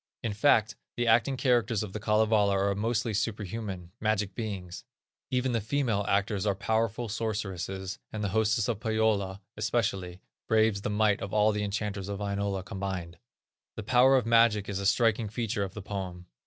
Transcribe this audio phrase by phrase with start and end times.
[0.23, 4.83] In fact, the acting characters of the Kalevala are mostly superhuman, magic beings.
[5.29, 10.89] Even the female actors are powerful sorceresses, and the hostess of Pohyola, especially, braves the
[10.89, 13.19] might of all the enchanters of Wainola combined.
[13.75, 16.25] The power of magic is a striking feature of the poem.